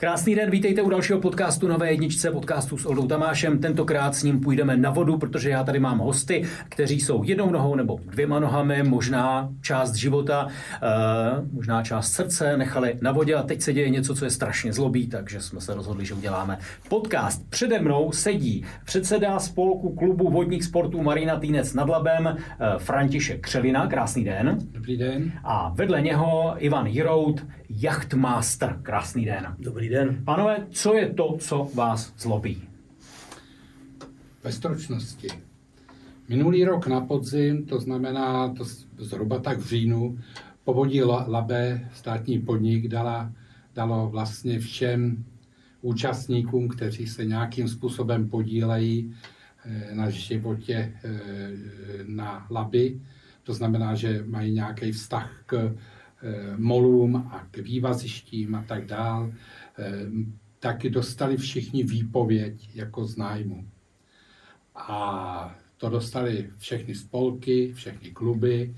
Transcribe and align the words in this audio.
Krásný 0.00 0.34
den, 0.34 0.50
vítejte 0.50 0.82
u 0.82 0.90
dalšího 0.90 1.20
podcastu 1.20 1.68
Nové 1.68 1.90
jedničce, 1.90 2.30
podcastu 2.30 2.78
s 2.78 2.86
Oldou 2.86 3.06
Tamášem. 3.06 3.58
Tentokrát 3.58 4.14
s 4.14 4.22
ním 4.22 4.40
půjdeme 4.40 4.76
na 4.76 4.90
vodu, 4.90 5.18
protože 5.18 5.50
já 5.50 5.64
tady 5.64 5.80
mám 5.80 5.98
hosty, 5.98 6.44
kteří 6.68 7.00
jsou 7.00 7.22
jednou 7.24 7.50
nohou 7.50 7.74
nebo 7.74 8.00
dvěma 8.06 8.40
nohami, 8.40 8.82
možná 8.82 9.48
část 9.62 9.94
života, 9.94 10.46
uh, 10.46 11.48
možná 11.52 11.82
část 11.82 12.12
srdce 12.12 12.56
nechali 12.56 12.98
na 13.00 13.12
vodě 13.12 13.34
a 13.34 13.42
teď 13.42 13.62
se 13.62 13.72
děje 13.72 13.90
něco, 13.90 14.14
co 14.14 14.24
je 14.24 14.30
strašně 14.30 14.72
zlobí, 14.72 15.06
takže 15.06 15.40
jsme 15.40 15.60
se 15.60 15.74
rozhodli, 15.74 16.06
že 16.06 16.14
uděláme 16.14 16.58
podcast. 16.88 17.50
Přede 17.50 17.80
mnou 17.80 18.12
sedí 18.12 18.64
předseda 18.84 19.38
spolku 19.38 19.94
klubu 19.94 20.30
vodních 20.30 20.64
sportů 20.64 21.02
Marina 21.02 21.36
Týnec 21.36 21.74
nad 21.74 21.88
Labem, 21.88 22.26
uh, 22.26 22.34
František 22.78 23.40
Křelina. 23.40 23.86
Krásný 23.86 24.24
den. 24.24 24.58
Dobrý 24.72 24.96
den. 24.96 25.32
A 25.44 25.72
vedle 25.74 26.00
něho 26.00 26.54
Ivan 26.58 26.86
Jirout, 26.86 27.46
Jachtmaster. 27.68 28.78
Krásný 28.82 29.24
den. 29.24 29.46
Dobrý 29.58 29.89
den. 29.90 30.24
Pánové, 30.24 30.66
co 30.70 30.94
je 30.94 31.14
to, 31.14 31.36
co 31.40 31.70
vás 31.74 32.14
zlobí? 32.18 32.62
Ve 34.44 34.52
stručnosti. 34.52 35.28
Minulý 36.28 36.64
rok 36.64 36.86
na 36.86 37.00
podzim, 37.00 37.66
to 37.66 37.80
znamená 37.80 38.54
to 38.54 38.64
zhruba 38.98 39.38
tak 39.38 39.58
v 39.58 39.66
říjnu, 39.66 40.18
povodí 40.64 41.02
Labe, 41.02 41.90
státní 41.94 42.38
podnik, 42.38 42.88
dala, 42.88 43.32
dalo 43.74 44.10
vlastně 44.10 44.58
všem 44.58 45.24
účastníkům, 45.82 46.68
kteří 46.68 47.06
se 47.06 47.24
nějakým 47.24 47.68
způsobem 47.68 48.28
podílejí 48.28 49.14
eh, 49.64 49.94
na 49.94 50.10
životě 50.10 50.92
eh, 51.04 51.50
na 52.06 52.46
Laby, 52.50 53.00
to 53.42 53.54
znamená, 53.54 53.94
že 53.94 54.24
mají 54.26 54.52
nějaký 54.52 54.92
vztah 54.92 55.42
k 55.46 55.74
Eh, 56.22 56.56
molům 56.56 57.16
a 57.16 57.46
k 57.50 57.58
vývazištím 57.58 58.54
a 58.54 58.64
tak 58.68 58.86
dál, 58.86 59.32
taky 60.58 60.90
dostali 60.90 61.36
všichni 61.36 61.82
výpověď 61.82 62.70
jako 62.74 63.06
z 63.06 63.16
nájmu. 63.16 63.68
A 64.74 65.58
to 65.76 65.88
dostali 65.88 66.50
všechny 66.58 66.94
spolky, 66.94 67.72
všechny 67.72 68.10
kluby, 68.10 68.74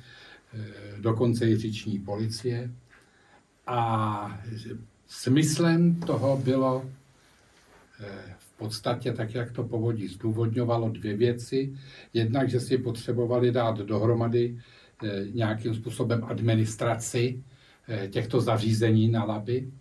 eh, 0.55 1.00
dokonce 1.00 1.50
i 1.50 1.56
říční 1.56 1.98
policie. 1.98 2.70
A 3.67 4.41
smyslem 5.06 5.94
toho 5.94 6.36
bylo 6.36 6.91
v 8.39 8.56
podstatě, 8.56 9.12
tak 9.12 9.34
jak 9.34 9.53
to 9.53 9.64
povodí 9.64 10.09
zdůvodňovalo, 10.09 10.89
dvě 10.89 11.16
věci. 11.16 11.75
Jednak, 12.14 12.50
že 12.50 12.61
si 12.61 12.78
potřebovali 12.78 13.53
dát 13.53 13.78
dohromady 13.78 14.59
nějakým 15.33 15.75
způsobem 15.75 16.25
administraci 16.25 17.42
těchto 18.11 18.41
zařízení 18.41 19.09
na 19.09 19.25
laby. 19.25 19.72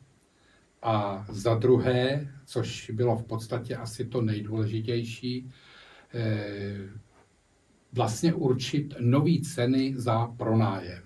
A 0.82 1.26
za 1.30 1.56
druhé, 1.56 2.28
což 2.46 2.92
bylo 2.92 3.16
v 3.16 3.24
podstatě 3.24 3.76
asi 3.76 4.06
to 4.06 4.22
nejdůležitější, 4.22 5.52
eh, 6.14 6.78
vlastně 7.94 8.34
určit 8.34 8.94
nové 9.00 9.42
ceny 9.54 9.94
za 9.98 10.28
pronájem. 10.28 11.04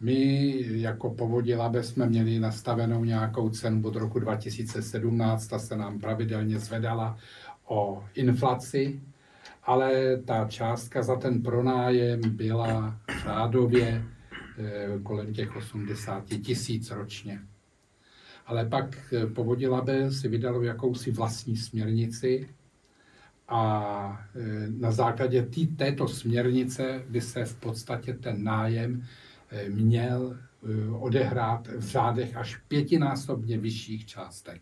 My 0.00 0.54
jako 0.80 1.10
povodí 1.10 1.54
Labe 1.54 1.82
jsme 1.82 2.06
měli 2.06 2.40
nastavenou 2.40 3.04
nějakou 3.04 3.50
cenu 3.50 3.88
od 3.88 3.96
roku 3.96 4.18
2017, 4.18 5.46
ta 5.46 5.58
se 5.58 5.76
nám 5.76 6.00
pravidelně 6.00 6.58
zvedala 6.58 7.18
o 7.64 8.04
inflaci, 8.14 9.00
ale 9.62 10.16
ta 10.16 10.48
částka 10.48 11.02
za 11.02 11.16
ten 11.16 11.42
pronájem 11.42 12.20
byla 12.26 13.00
řádově 13.22 14.04
eh, 14.58 14.98
kolem 15.02 15.34
těch 15.34 15.56
80 15.56 16.24
tisíc 16.24 16.90
ročně. 16.90 17.40
Ale 18.46 18.66
pak 18.66 18.98
eh, 19.12 19.26
Povodí 19.26 19.66
Labe 19.66 20.10
si 20.10 20.28
vydalo 20.28 20.62
jakousi 20.62 21.10
vlastní 21.10 21.56
směrnici 21.56 22.48
a 23.48 24.26
eh, 24.36 24.66
na 24.78 24.90
základě 24.90 25.42
tý, 25.42 25.66
této 25.66 26.08
směrnice 26.08 27.02
by 27.08 27.20
se 27.20 27.44
v 27.44 27.54
podstatě 27.54 28.14
ten 28.14 28.44
nájem 28.44 29.04
měl 29.68 30.36
odehrát 31.00 31.68
v 31.68 31.88
řádech 31.88 32.36
až 32.36 32.56
pětinásobně 32.68 33.58
vyšších 33.58 34.06
částek. 34.06 34.60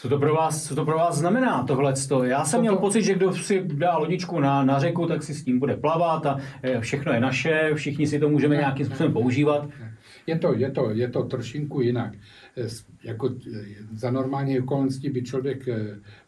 Co 0.00 0.08
to 0.08 0.18
pro 0.18 0.34
vás, 0.34 0.68
co 0.68 0.74
to 0.74 0.84
pro 0.84 0.96
vás 0.96 1.16
znamená 1.18 1.64
tohle? 1.64 1.94
Já 2.24 2.44
jsem 2.44 2.58
to 2.58 2.60
měl 2.60 2.74
to... 2.74 2.80
pocit, 2.80 3.02
že 3.02 3.14
kdo 3.14 3.32
si 3.32 3.62
dá 3.64 3.98
lodičku 3.98 4.40
na, 4.40 4.64
na 4.64 4.78
řeku, 4.78 5.06
tak 5.06 5.22
si 5.22 5.34
s 5.34 5.44
tím 5.44 5.58
bude 5.58 5.76
plavat 5.76 6.26
a 6.26 6.38
eh, 6.62 6.80
všechno 6.80 7.12
je 7.12 7.20
naše, 7.20 7.70
všichni 7.74 8.06
si 8.06 8.18
to 8.18 8.28
můžeme 8.28 8.54
ne, 8.54 8.60
nějakým 8.60 8.86
způsobem 8.86 9.10
ne, 9.10 9.12
používat. 9.12 9.68
Ne. 9.80 9.96
Je 10.26 10.38
to, 10.38 10.54
je, 10.54 10.70
to, 10.70 10.90
je 10.90 11.08
to 11.08 11.22
trošinku 11.22 11.80
jinak. 11.80 12.12
Eh, 12.56 12.68
jako 13.04 13.30
eh, 13.54 13.64
za 13.92 14.10
normální 14.10 14.60
okolností 14.60 15.10
by 15.10 15.22
člověk 15.22 15.68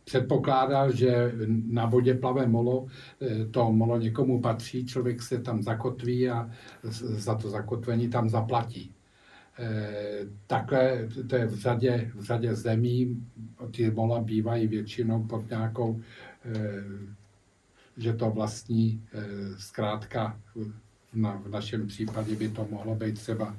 předpokládal, 0.04 0.92
že 0.92 1.32
na 1.66 1.86
vodě 1.86 2.14
plave 2.14 2.46
molo, 2.46 2.86
to 3.50 3.72
molo 3.72 3.98
někomu 3.98 4.40
patří, 4.40 4.86
člověk 4.86 5.22
se 5.22 5.38
tam 5.38 5.62
zakotví 5.62 6.30
a 6.30 6.50
za 6.82 7.34
to 7.34 7.50
zakotvení 7.50 8.08
tam 8.08 8.28
zaplatí. 8.28 8.92
Eh, 9.58 10.26
takhle 10.46 11.08
to 11.28 11.36
je 11.36 11.46
v 11.46 11.54
řadě, 11.54 12.10
v 12.14 12.24
řadě 12.24 12.54
zemí, 12.54 13.26
ty 13.70 13.90
mola 13.90 14.20
bývají 14.20 14.66
většinou 14.66 15.22
pod 15.22 15.50
nějakou, 15.50 16.00
eh, 16.44 16.84
že 17.96 18.12
to 18.12 18.30
vlastní 18.30 19.02
eh, 19.12 19.22
zkrátka 19.58 20.40
v 21.14 21.48
našem 21.50 21.86
případě 21.86 22.36
by 22.36 22.48
to 22.48 22.66
mohlo 22.70 22.94
být 22.94 23.14
třeba 23.14 23.56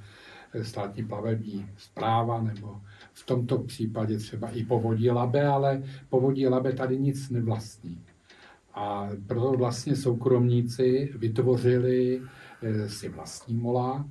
státní 0.61 1.05
plavební 1.05 1.65
zpráva, 1.77 2.41
nebo 2.41 2.81
v 3.13 3.25
tomto 3.25 3.57
případě 3.57 4.17
třeba 4.17 4.49
i 4.49 4.65
povodí 4.65 5.09
Labe, 5.09 5.47
ale 5.47 5.83
povodí 6.09 6.47
Labe 6.47 6.73
tady 6.73 6.99
nic 6.99 7.29
nevlastní. 7.29 8.01
A 8.73 9.09
proto 9.27 9.51
vlastně 9.51 9.95
soukromníci 9.95 11.13
vytvořili 11.15 12.21
si 12.87 13.09
vlastní 13.09 13.55
mola, 13.55 14.05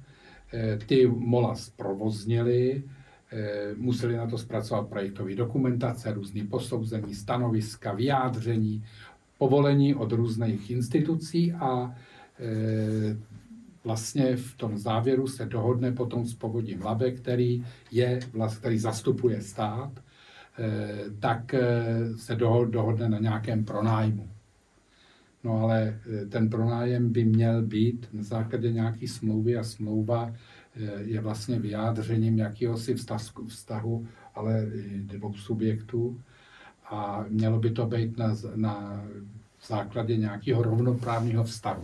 Eh, 0.53 0.79
ty 0.87 1.07
mola 1.07 1.55
zprovoznili, 1.55 2.83
eh, 3.33 3.75
museli 3.77 4.17
na 4.17 4.27
to 4.27 4.39
zpracovat 4.39 4.89
projektové 4.89 5.35
dokumentace, 5.35 6.13
různé 6.13 6.45
posouzení, 6.45 7.15
stanoviska, 7.15 7.93
vyjádření, 7.93 8.85
povolení 9.39 9.95
od 9.95 10.13
různých 10.13 10.71
institucí 10.71 11.53
a 11.53 11.95
eh, 12.39 13.17
vlastně 13.84 14.37
v 14.37 14.56
tom 14.56 14.78
závěru 14.78 15.26
se 15.26 15.47
dohodne 15.47 15.93
potom 15.93 16.26
s 16.26 16.34
povodím 16.34 16.82
Labe, 16.82 17.10
který, 17.10 17.65
je, 17.91 18.20
který 18.59 18.78
zastupuje 18.78 19.43
stát, 19.43 19.93
tak 21.20 21.54
se 22.16 22.37
dohodne 22.66 23.09
na 23.09 23.19
nějakém 23.19 23.65
pronájmu. 23.65 24.28
No 25.44 25.60
ale 25.60 26.00
e, 26.22 26.26
ten 26.26 26.50
pronájem 26.50 27.12
by 27.12 27.25
měl 27.25 27.62
být 27.62 28.09
na 28.12 28.22
základě 28.22 28.72
nějaké 28.72 29.09
smlouvy 29.09 29.56
a 29.56 29.65
smlouva 29.65 30.34
je 31.04 31.20
vlastně 31.20 31.59
vyjádřením 31.59 32.38
jakéhosi 32.38 32.94
vztahu, 32.94 33.47
vztahu 33.47 34.06
ale 34.34 34.66
dvou 34.97 35.34
subjektů 35.34 36.20
a 36.91 37.25
mělo 37.28 37.59
by 37.59 37.70
to 37.70 37.87
být 37.87 38.19
na, 38.19 38.37
na 38.54 39.04
základě 39.66 40.16
nějakého 40.16 40.62
rovnoprávního 40.62 41.44
vztahu. 41.44 41.82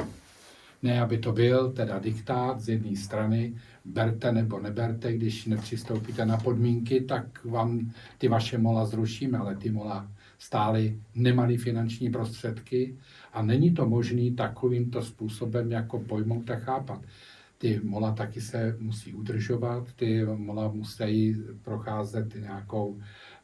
Ne, 0.83 1.01
aby 1.01 1.19
to 1.19 1.33
byl 1.33 1.73
teda 1.73 1.99
diktát 1.99 2.61
z 2.61 2.69
jedné 2.69 2.97
strany, 2.97 3.55
berte 3.85 4.33
nebo 4.33 4.61
neberte, 4.61 5.13
když 5.13 5.47
nepřistoupíte 5.47 6.27
na 6.27 6.37
podmínky, 6.37 7.01
tak 7.01 7.45
vám 7.45 7.93
ty 8.19 8.29
vaše 8.29 8.59
mola 8.59 8.87
zrušíme, 8.87 9.39
ale 9.39 9.57
ty 9.57 9.71
mola 9.71 10.11
stály 10.39 11.01
nemalý 11.15 11.57
finanční 11.57 12.11
prostředky 12.11 12.97
a 13.33 13.43
není 13.43 13.75
to 13.75 13.89
možné 13.89 14.31
takovýmto 14.31 15.03
způsobem 15.03 15.73
jako 15.73 15.99
pojmout 15.99 16.51
a 16.51 16.57
chápat. 16.57 17.03
Ty 17.59 17.81
mola 17.85 18.13
taky 18.13 18.41
se 18.41 18.77
musí 18.79 19.15
udržovat, 19.15 19.93
ty 19.93 20.25
mola 20.25 20.69
musí 20.69 21.37
procházet 21.63 22.35
nějakou, 22.35 23.01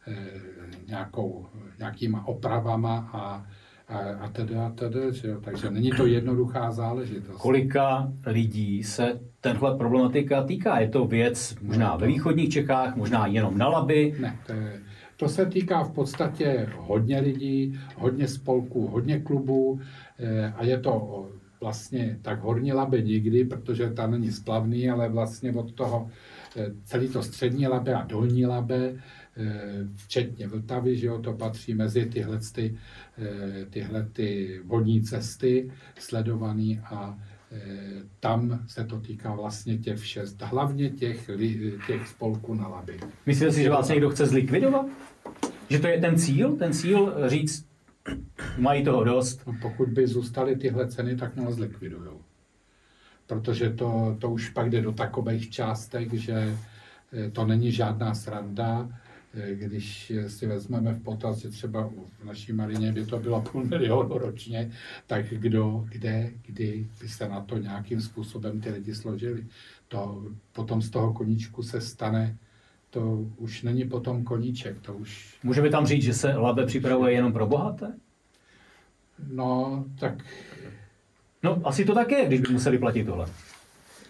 eh, 0.06 0.40
nějakou, 0.86 1.46
nějakýma 1.78 2.26
opravama 2.26 3.10
a 3.12 3.46
a, 3.88 3.98
a 3.98 4.28
teda, 4.28 4.66
a 4.66 4.70
teda, 4.70 5.10
že 5.10 5.28
jo? 5.28 5.40
takže 5.40 5.70
není 5.70 5.90
to 5.90 6.06
jednoduchá 6.06 6.70
záležitost. 6.70 7.36
Kolika 7.36 8.12
lidí 8.26 8.84
se 8.84 9.20
tenhle 9.40 9.76
problematika 9.76 10.42
týká? 10.42 10.80
Je 10.80 10.88
to 10.88 11.04
věc 11.06 11.54
možná 11.62 11.96
ve 11.96 12.06
východních 12.06 12.48
Čechách, 12.48 12.96
možná 12.96 13.26
jenom 13.26 13.58
na 13.58 13.68
Laby? 13.68 14.14
Ne, 14.20 14.38
to 14.46 14.52
je, 14.52 14.80
to 15.16 15.28
se 15.28 15.46
týká 15.46 15.82
v 15.82 15.92
podstatě 15.92 16.68
hodně 16.76 17.20
lidí, 17.20 17.78
hodně 17.96 18.28
spolků, 18.28 18.86
hodně 18.86 19.20
klubů 19.20 19.80
eh, 20.18 20.52
a 20.56 20.64
je 20.64 20.78
to 20.80 21.26
vlastně 21.60 22.18
tak 22.22 22.40
horní 22.40 22.72
labe 22.72 23.02
nikdy, 23.02 23.44
protože 23.44 23.90
ta 23.90 24.06
není 24.06 24.32
splavný, 24.32 24.90
ale 24.90 25.08
vlastně 25.08 25.52
od 25.52 25.72
toho 25.72 26.10
eh, 26.56 26.66
celý 26.84 27.08
to 27.08 27.22
střední 27.22 27.66
labe 27.66 27.94
a 27.94 28.04
dolní 28.04 28.46
labe, 28.46 29.00
včetně 29.96 30.48
Vltavy, 30.48 30.96
že 30.96 31.06
jo, 31.06 31.18
to 31.18 31.32
patří 31.32 31.74
mezi 31.74 32.06
tyhle, 32.06 32.38
ty, 32.54 32.78
tyhle 33.70 34.08
ty 34.12 34.60
vodní 34.64 35.02
cesty 35.02 35.72
sledovaný 35.98 36.78
a 36.78 37.18
tam 38.20 38.60
se 38.66 38.84
to 38.84 39.00
týká 39.00 39.34
vlastně 39.34 39.78
těch 39.78 40.06
šest, 40.06 40.42
hlavně 40.42 40.90
těch, 40.90 41.30
těch 41.86 42.08
spolků 42.08 42.54
na 42.54 42.68
Labi. 42.68 43.00
Myslíte 43.26 43.52
si, 43.52 43.62
že 43.62 43.70
vás 43.70 43.88
někdo 43.88 44.10
chce 44.10 44.26
zlikvidovat? 44.26 44.86
Že 45.70 45.78
to 45.78 45.86
je 45.86 46.00
ten 46.00 46.18
cíl? 46.18 46.56
Ten 46.56 46.72
cíl 46.72 47.14
říct, 47.26 47.66
mají 48.58 48.84
toho 48.84 49.04
dost? 49.04 49.46
No, 49.46 49.54
pokud 49.62 49.88
by 49.88 50.06
zůstaly 50.06 50.56
tyhle 50.56 50.88
ceny, 50.88 51.16
tak 51.16 51.36
nás 51.36 51.54
zlikvidují. 51.54 52.10
Protože 53.26 53.70
to, 53.70 54.16
to 54.20 54.30
už 54.30 54.50
pak 54.50 54.70
jde 54.70 54.82
do 54.82 54.92
takových 54.92 55.50
částek, 55.50 56.12
že 56.12 56.56
eh, 57.12 57.30
to 57.30 57.46
není 57.46 57.72
žádná 57.72 58.14
sranda. 58.14 58.88
Eh, 59.36 59.54
když 59.54 60.12
si 60.26 60.46
vezmeme 60.46 60.94
v 60.94 61.02
potaz, 61.02 61.38
že 61.38 61.48
třeba 61.48 61.90
v 62.20 62.24
naší 62.24 62.52
marině 62.52 62.92
by 62.92 63.06
to 63.06 63.18
bylo 63.18 63.42
půl 63.42 63.64
milionu 63.64 64.18
ročně, 64.18 64.72
tak 65.06 65.26
kdo, 65.28 65.84
kde, 65.88 66.30
kdy 66.46 66.86
by 67.00 67.08
se 67.08 67.28
na 67.28 67.40
to 67.40 67.58
nějakým 67.58 68.00
způsobem 68.00 68.60
ty 68.60 68.70
lidi 68.70 68.94
složili. 68.94 69.46
To 69.88 70.24
potom 70.52 70.82
z 70.82 70.90
toho 70.90 71.12
koníčku 71.12 71.62
se 71.62 71.80
stane 71.80 72.38
to 72.94 73.26
už 73.36 73.62
není 73.62 73.84
potom 73.84 74.24
koníček, 74.24 74.80
to 74.80 74.94
už... 74.94 75.38
Můžeme 75.42 75.70
tam 75.70 75.86
říct, 75.86 76.02
že 76.02 76.14
se 76.14 76.34
Labe 76.34 76.66
připravuje 76.66 77.12
jenom 77.12 77.32
pro 77.32 77.46
bohaté? 77.46 77.94
No, 79.28 79.84
tak... 80.00 80.24
No, 81.42 81.60
asi 81.64 81.84
to 81.84 81.94
tak 81.94 82.10
je, 82.10 82.26
když 82.26 82.40
by 82.40 82.52
museli 82.52 82.78
platit 82.78 83.04
tohle. 83.04 83.26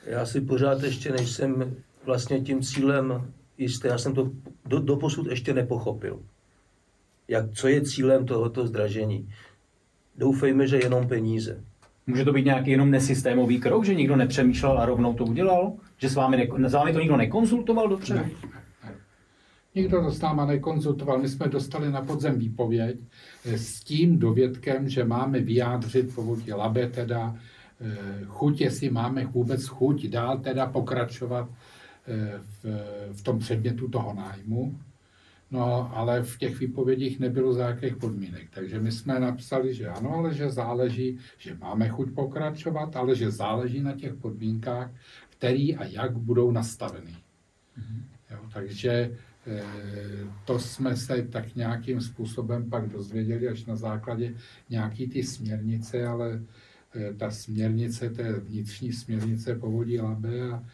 Já 0.06 0.26
si 0.26 0.40
pořád 0.40 0.82
ještě 0.82 1.12
nejsem 1.12 1.76
vlastně 2.04 2.40
tím 2.40 2.62
cílem 2.62 3.32
jistý, 3.58 3.88
já 3.88 3.98
jsem 3.98 4.14
to 4.14 4.30
do, 4.66 4.78
doposud 4.78 5.26
ještě 5.26 5.54
nepochopil. 5.54 6.20
Jak, 7.28 7.50
co 7.50 7.68
je 7.68 7.82
cílem 7.82 8.26
tohoto 8.26 8.66
zdražení? 8.66 9.28
Doufejme, 10.16 10.66
že 10.66 10.78
jenom 10.78 11.08
peníze. 11.08 11.64
Může 12.06 12.24
to 12.24 12.32
být 12.32 12.44
nějaký 12.44 12.70
jenom 12.70 12.90
nesystémový 12.90 13.60
krok, 13.60 13.84
že 13.84 13.94
nikdo 13.94 14.16
nepřemýšlel 14.16 14.78
a 14.78 14.86
rovnou 14.86 15.14
to 15.14 15.24
udělal? 15.24 15.72
Že 15.96 16.10
s 16.10 16.14
vámi, 16.14 16.48
ne, 16.56 16.70
s 16.70 16.72
vámi 16.72 16.92
to 16.92 17.00
nikdo 17.00 17.16
nekonzultoval 17.16 17.88
dobře? 17.88 18.14
Ne. 18.14 18.30
Nikdo 19.74 20.02
to 20.02 20.10
s 20.10 20.20
náma 20.20 20.46
nekonzultoval. 20.46 21.18
My 21.18 21.28
jsme 21.28 21.48
dostali 21.48 21.90
na 21.90 22.02
podzem 22.02 22.38
výpověď 22.38 22.96
eh, 23.44 23.58
s 23.58 23.80
tím 23.80 24.18
dovědkem, 24.18 24.88
že 24.88 25.04
máme 25.04 25.40
vyjádřit 25.40 26.14
povodí 26.14 26.52
Labe 26.52 26.88
teda 26.88 27.36
eh, 27.80 28.24
chuť, 28.24 28.60
jestli 28.60 28.90
máme 28.90 29.24
vůbec 29.24 29.66
chuť 29.66 30.06
dál 30.06 30.38
teda 30.38 30.66
pokračovat 30.66 31.48
v, 32.62 32.66
v 33.12 33.22
tom 33.22 33.38
předmětu 33.38 33.88
toho 33.88 34.14
nájmu. 34.14 34.80
No, 35.50 35.96
ale 35.96 36.22
v 36.22 36.38
těch 36.38 36.60
výpovědích 36.60 37.20
nebylo 37.20 37.52
za 37.52 37.68
jakých 37.68 37.96
podmínek. 37.96 38.50
Takže 38.50 38.80
my 38.80 38.92
jsme 38.92 39.20
napsali, 39.20 39.74
že 39.74 39.88
ano, 39.88 40.14
ale 40.14 40.34
že 40.34 40.50
záleží, 40.50 41.18
že 41.38 41.54
máme 41.54 41.88
chuť 41.88 42.14
pokračovat, 42.14 42.96
ale 42.96 43.16
že 43.16 43.30
záleží 43.30 43.80
na 43.80 43.92
těch 43.92 44.14
podmínkách, 44.14 44.90
který 45.30 45.76
a 45.76 45.84
jak 45.84 46.16
budou 46.16 46.50
nastaveny. 46.50 47.10
Mm-hmm. 47.10 48.02
Jo, 48.30 48.38
takže 48.52 49.10
Eh, 49.46 49.62
to 50.44 50.58
jsme 50.58 50.96
se 50.96 51.22
tak 51.22 51.54
nějakým 51.54 52.00
způsobem 52.00 52.70
pak 52.70 52.88
dozvěděli 52.88 53.48
až 53.48 53.64
na 53.64 53.76
základě 53.76 54.34
nějaký 54.70 55.08
ty 55.08 55.22
směrnice, 55.22 56.06
ale 56.06 56.42
eh, 56.94 57.14
ta 57.14 57.30
směrnice, 57.30 58.10
to 58.10 58.22
je 58.22 58.32
vnitřní 58.32 58.92
směrnice 58.92 59.54
Povodí 59.54 60.00
Labe, 60.00 60.50
a 60.50 60.62
eh, 60.62 60.68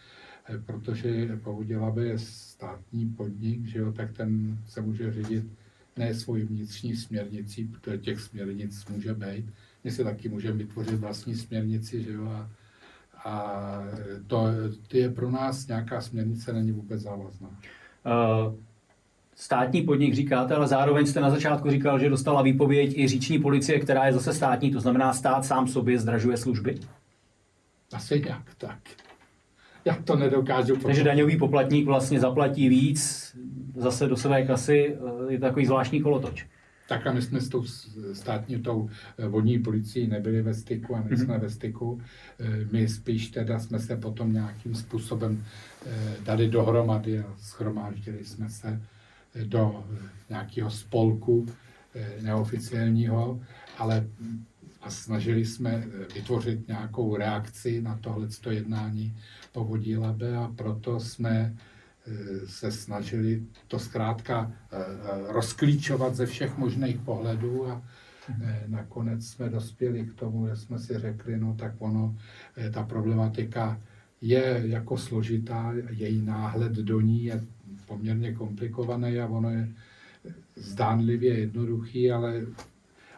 protože 0.66 1.38
Povodí 1.44 1.76
Labe 1.76 2.04
je 2.04 2.18
státní 2.18 3.06
podnik, 3.06 3.66
že 3.66 3.78
jo, 3.78 3.92
tak 3.92 4.12
ten 4.12 4.58
se 4.66 4.80
může 4.80 5.12
řídit 5.12 5.44
ne 5.96 6.14
svoji 6.14 6.44
vnitřní 6.44 6.96
směrnicí, 6.96 7.64
protože 7.64 7.98
těch 7.98 8.20
směrnic 8.20 8.86
může 8.86 9.14
být. 9.14 9.52
My 9.84 9.90
si 9.90 10.04
taky 10.04 10.28
můžeme 10.28 10.58
vytvořit 10.58 10.94
vlastní 10.94 11.34
směrnici, 11.34 12.02
že 12.02 12.12
jo, 12.12 12.26
a, 12.26 12.50
a 13.24 13.82
to, 14.26 14.46
to 14.88 14.96
je 14.96 15.10
pro 15.10 15.30
nás 15.30 15.66
nějaká 15.66 16.00
směrnice, 16.00 16.52
není 16.52 16.72
vůbec 16.72 17.00
závazná. 17.00 17.48
Uh, 17.48 18.54
státní 19.34 19.82
podnik 19.82 20.14
říkáte, 20.14 20.54
ale 20.54 20.68
zároveň 20.68 21.06
jste 21.06 21.20
na 21.20 21.30
začátku 21.30 21.70
říkal, 21.70 21.98
že 21.98 22.10
dostala 22.10 22.42
výpověď 22.42 22.98
i 22.98 23.08
říční 23.08 23.38
policie, 23.38 23.80
která 23.80 24.06
je 24.06 24.12
zase 24.12 24.34
státní, 24.34 24.70
to 24.70 24.80
znamená 24.80 25.12
stát 25.12 25.44
sám 25.44 25.68
sobě 25.68 25.98
zdražuje 25.98 26.36
služby? 26.36 26.80
Asi 27.92 28.20
nějak 28.20 28.54
tak. 28.54 28.78
Já 29.84 29.94
to 30.04 30.16
nedokážu. 30.16 30.76
Takže 30.76 31.04
daňový 31.04 31.38
poplatník 31.38 31.86
vlastně 31.86 32.20
zaplatí 32.20 32.68
víc 32.68 33.30
zase 33.76 34.06
do 34.06 34.16
své 34.16 34.46
kasy, 34.46 34.96
je 35.28 35.38
to 35.38 35.46
takový 35.46 35.66
zvláštní 35.66 36.00
kolotoč. 36.00 36.46
Tak 36.90 37.06
a 37.06 37.12
my 37.12 37.22
jsme 37.22 37.40
s 37.40 37.48
tou 37.48 37.64
státní, 38.12 38.62
tou 38.62 38.90
eh, 39.18 39.28
vodní 39.28 39.58
policií 39.58 40.06
nebyli 40.06 40.42
ve 40.42 40.54
styku 40.54 40.96
a 40.96 41.02
nejsme 41.02 41.34
mm-hmm. 41.34 41.40
ve 41.40 41.50
styku. 41.50 42.00
Eh, 42.40 42.66
my 42.72 42.88
spíš 42.88 43.30
teda 43.30 43.58
jsme 43.58 43.78
se 43.78 43.96
potom 43.96 44.32
nějakým 44.32 44.74
způsobem 44.74 45.44
eh, 45.86 46.16
dali 46.24 46.48
dohromady 46.48 47.18
a 47.18 47.34
schromáždili 47.38 48.24
jsme 48.24 48.50
se 48.50 48.80
do 49.44 49.84
nějakého 50.28 50.70
spolku 50.70 51.46
neoficiálního, 52.22 53.40
ale 53.78 54.06
a 54.80 54.90
snažili 54.90 55.46
jsme 55.46 55.84
vytvořit 56.14 56.68
nějakou 56.68 57.16
reakci 57.16 57.82
na 57.82 57.98
tohleto 57.98 58.50
jednání 58.50 59.16
povodí 59.52 59.96
Labe 59.96 60.36
a 60.36 60.52
proto 60.56 61.00
jsme 61.00 61.56
Eh, 62.06 62.46
se 62.46 62.72
snažili 62.72 63.42
to 63.68 63.78
zkrátka 63.78 64.52
eh, 64.52 64.76
eh, 64.78 65.32
rozklíčovat 65.32 66.14
ze 66.14 66.26
všech 66.26 66.58
možných 66.58 66.98
pohledů 66.98 67.70
a 67.70 67.82
nakonec 68.66 69.26
jsme 69.26 69.48
dospěli 69.48 70.06
k 70.06 70.14
tomu, 70.14 70.46
že 70.46 70.56
jsme 70.56 70.78
si 70.78 70.98
řekli, 70.98 71.36
no 71.36 71.54
tak 71.58 71.72
ono, 71.78 72.16
ta 72.72 72.82
problematika 72.82 73.80
je 74.20 74.62
jako 74.64 74.98
složitá, 74.98 75.72
její 75.90 76.22
náhled 76.22 76.72
do 76.72 77.00
ní 77.00 77.24
je 77.24 77.44
poměrně 77.86 78.32
komplikovaný 78.32 79.20
a 79.20 79.26
ono 79.26 79.50
je 79.50 79.68
zdánlivě 80.56 81.38
jednoduchý, 81.38 82.12
ale 82.12 82.46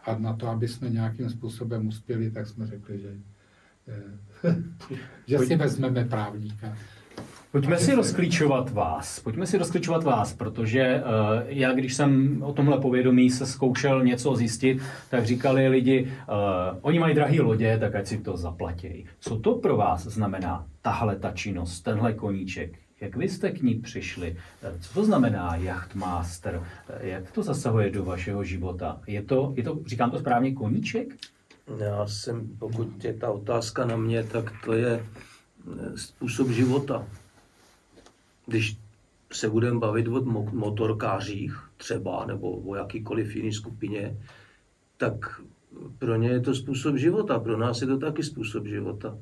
a 0.04 0.18
na 0.18 0.32
to, 0.32 0.48
aby 0.48 0.68
jsme 0.68 0.90
nějakým 0.90 1.30
způsobem 1.30 1.88
uspěli, 1.88 2.30
tak 2.30 2.46
jsme 2.46 2.66
řekli, 2.66 2.98
že, 2.98 3.14
že 5.26 5.38
si 5.38 5.56
vezmeme 5.56 6.04
právníka. 6.04 6.76
Pojďme 7.52 7.78
si 7.78 7.94
rozklíčovat 7.94 8.70
vás. 8.70 9.20
Pojďme 9.20 9.46
si 9.46 9.58
rozklíčovat 9.58 10.02
vás, 10.02 10.34
protože 10.34 11.02
uh, 11.02 11.42
já, 11.46 11.72
když 11.72 11.94
jsem 11.94 12.42
o 12.42 12.52
tomhle 12.52 12.80
povědomí 12.80 13.30
se 13.30 13.46
zkoušel 13.46 14.04
něco 14.04 14.36
zjistit, 14.36 14.82
tak 15.10 15.26
říkali 15.26 15.68
lidi, 15.68 16.02
uh, 16.28 16.78
oni 16.80 16.98
mají 16.98 17.14
drahé 17.14 17.40
lodě, 17.40 17.78
tak 17.78 17.94
ať 17.94 18.06
si 18.06 18.18
to 18.18 18.36
zaplatí. 18.36 19.04
Co 19.20 19.38
to 19.38 19.54
pro 19.54 19.76
vás 19.76 20.06
znamená, 20.06 20.66
tahle 20.82 21.16
ta 21.16 21.30
činnost, 21.30 21.80
tenhle 21.80 22.12
koníček? 22.12 22.78
Jak 23.02 23.16
vy 23.16 23.28
jste 23.28 23.50
k 23.50 23.62
ní 23.62 23.74
přišli? 23.74 24.36
Eh, 24.62 24.78
co 24.80 24.94
to 24.94 25.04
znamená 25.04 25.56
jachtmaster? 25.56 26.62
Jak 27.00 27.30
to 27.30 27.42
zasahuje 27.42 27.90
do 27.90 28.04
vašeho 28.04 28.44
života? 28.44 29.00
Je 29.06 29.22
to, 29.22 29.52
je 29.56 29.62
to 29.62 29.78
říkám 29.86 30.10
to 30.10 30.18
správně, 30.18 30.54
koníček? 30.54 31.14
Já 31.78 32.06
jsem, 32.06 32.48
pokud 32.58 33.04
je 33.04 33.14
ta 33.14 33.30
otázka 33.30 33.84
na 33.84 33.96
mě, 33.96 34.24
tak 34.24 34.52
to 34.64 34.72
je 34.72 35.06
způsob 35.96 36.48
života. 36.48 37.06
Když 38.46 38.76
se 39.32 39.50
budeme 39.50 39.78
bavit 39.78 40.08
o 40.08 40.20
motorkářích 40.52 41.62
třeba, 41.76 42.24
nebo 42.26 42.50
o 42.50 42.76
jakýkoliv 42.76 43.36
jiné 43.36 43.52
skupině, 43.52 44.16
tak 44.96 45.40
pro 45.98 46.16
ně 46.16 46.28
je 46.28 46.40
to 46.40 46.54
způsob 46.54 46.96
života, 46.96 47.38
pro 47.38 47.56
nás 47.56 47.80
je 47.80 47.86
to 47.86 47.98
taky 47.98 48.22
způsob 48.22 48.66
života. 48.66 49.18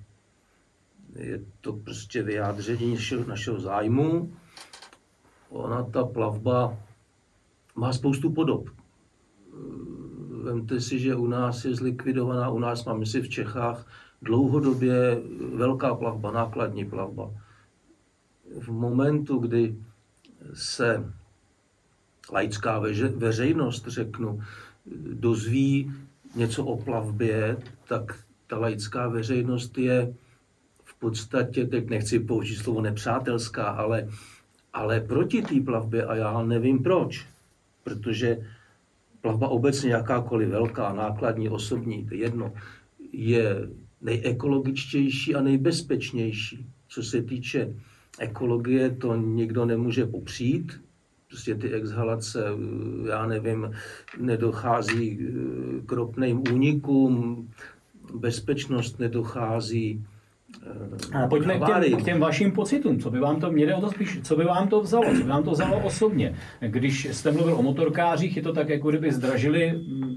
Je 1.14 1.40
to 1.60 1.72
prostě 1.72 2.22
vyjádření 2.22 2.94
našeho, 2.94 3.24
našeho 3.24 3.60
zájmu. 3.60 4.32
Ona, 5.48 5.82
ta 5.82 6.04
plavba, 6.04 6.76
má 7.76 7.92
spoustu 7.92 8.32
podob. 8.32 8.70
Vemte 10.42 10.80
si, 10.80 10.98
že 10.98 11.14
u 11.14 11.26
nás 11.26 11.64
je 11.64 11.74
zlikvidovaná, 11.74 12.50
u 12.50 12.58
nás 12.58 12.84
máme 12.84 13.06
si 13.06 13.20
v 13.20 13.28
Čechách 13.28 13.86
dlouhodobě 14.22 15.22
velká 15.54 15.94
plavba, 15.94 16.32
nákladní 16.32 16.84
plavba 16.84 17.30
v 18.58 18.68
momentu, 18.68 19.38
kdy 19.38 19.76
se 20.54 21.12
laická 22.32 22.82
veřejnost, 23.16 23.86
řeknu, 23.86 24.42
dozví 25.12 25.92
něco 26.36 26.64
o 26.64 26.84
plavbě, 26.84 27.56
tak 27.88 28.24
ta 28.46 28.58
laická 28.58 29.08
veřejnost 29.08 29.78
je 29.78 30.14
podstatě, 31.00 31.66
teď 31.66 31.88
nechci 31.88 32.18
použít 32.20 32.56
slovo 32.56 32.80
nepřátelská, 32.80 33.64
ale, 33.64 34.08
ale 34.72 35.00
proti 35.00 35.42
té 35.42 35.60
plavbě 35.60 36.04
a 36.04 36.14
já 36.14 36.42
nevím 36.42 36.82
proč. 36.82 37.26
Protože 37.84 38.38
plavba 39.20 39.48
obecně 39.48 39.90
jakákoliv 39.90 40.48
velká, 40.48 40.92
nákladní, 40.92 41.48
osobní, 41.48 42.06
to 42.06 42.14
jedno, 42.14 42.52
je 43.12 43.68
nejekologičtější 44.02 45.34
a 45.34 45.40
nejbezpečnější, 45.40 46.66
co 46.88 47.02
se 47.02 47.22
týče 47.22 47.74
ekologie 48.18 48.90
to 48.90 49.16
nikdo 49.16 49.64
nemůže 49.64 50.06
popřít. 50.06 50.80
Prostě 51.28 51.54
ty 51.54 51.72
exhalace, 51.72 52.44
já 53.08 53.26
nevím, 53.26 53.70
nedochází 54.18 55.18
k 55.86 55.92
ropným 55.92 56.42
únikům, 56.52 57.48
bezpečnost 58.14 58.98
nedochází 58.98 60.06
a 61.12 61.26
pojďme 61.26 61.58
k 61.58 61.66
těm, 61.66 61.96
k 62.00 62.04
těm 62.04 62.20
vašim 62.20 62.52
pocitům. 62.52 63.00
Co 63.00 63.10
by 63.10 63.20
vám 63.20 63.40
to, 63.40 63.52
mě 63.52 63.74
o 63.74 63.80
to 63.80 63.90
spíš, 63.90 64.20
co 64.22 64.36
by 64.36 64.44
vám 64.44 64.68
to 64.68 64.80
vzalo? 64.80 65.04
Co 65.04 65.22
by 65.22 65.28
vám 65.28 65.42
to 65.42 65.50
vzalo 65.50 65.78
osobně? 65.78 66.34
Když 66.60 67.04
jste 67.04 67.30
mluvil 67.30 67.54
o 67.54 67.62
motorkářích, 67.62 68.36
je 68.36 68.42
to 68.42 68.52
tak, 68.52 68.68
jako 68.68 68.90
kdyby 68.90 69.12
zdražili 69.12 69.72
mm, 69.72 70.16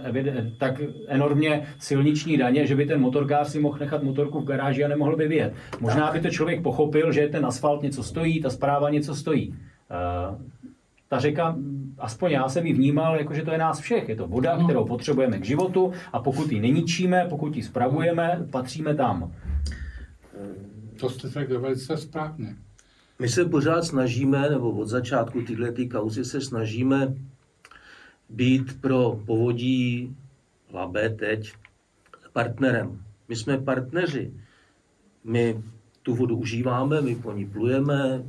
tak 0.58 0.82
enormně 1.08 1.68
silniční 1.80 2.38
daně, 2.38 2.68
že 2.68 2.76
by 2.76 2.86
ten 2.86 3.02
motorkář 3.02 3.48
si 3.48 3.60
mohl 3.60 3.78
nechat 3.80 4.04
motorku 4.04 4.40
v 4.40 4.46
garáži 4.46 4.84
a 4.84 4.88
nemohl 4.88 5.16
by 5.16 5.28
vyjet. 5.28 5.54
Možná 5.80 6.12
by 6.12 6.20
to 6.20 6.30
člověk 6.30 6.62
pochopil, 6.62 7.12
že 7.12 7.28
ten 7.28 7.46
asfalt 7.46 7.82
něco 7.82 8.04
stojí, 8.04 8.42
ta 8.42 8.50
zpráva 8.50 8.90
něco 8.90 9.16
stojí. 9.16 9.50
Uh, 9.50 10.38
ta 11.08 11.20
řeka, 11.20 11.56
aspoň 12.00 12.32
já 12.32 12.50
jsem 12.50 12.66
ji 12.66 12.74
vnímal, 12.74 13.18
jako 13.18 13.34
že 13.34 13.42
to 13.42 13.52
je 13.52 13.58
nás 13.58 13.80
všech. 13.80 14.10
Je 14.10 14.16
to 14.16 14.28
voda, 14.28 14.58
no. 14.58 14.64
kterou 14.64 14.86
potřebujeme 14.86 15.40
k 15.40 15.46
životu 15.46 15.92
a 16.14 16.20
pokud 16.20 16.52
ji 16.52 16.60
neníčíme, 16.60 17.26
pokud 17.30 17.56
ji 17.56 17.64
spravujeme, 17.64 18.48
patříme 18.52 18.96
tam. 18.96 19.32
To 21.00 21.10
jste 21.10 21.30
řekl 21.30 21.60
velice 21.60 21.98
správně. 21.98 22.56
My 23.20 23.30
se 23.30 23.46
pořád 23.46 23.84
snažíme, 23.84 24.50
nebo 24.50 24.72
od 24.72 24.88
začátku 24.88 25.42
této 25.42 25.82
kauzy 25.92 26.26
se 26.26 26.42
snažíme 26.42 27.14
být 28.30 28.82
pro 28.82 29.20
povodí 29.26 30.16
Labé 30.74 31.10
teď 31.10 31.54
partnerem. 32.34 33.02
My 33.28 33.36
jsme 33.36 33.58
partneři. 33.58 34.34
My 35.24 35.64
tu 36.04 36.16
vodu 36.16 36.38
užíváme, 36.38 37.02
my 37.02 37.16
po 37.16 37.32
ní 37.32 37.46
plujeme, 37.46 38.24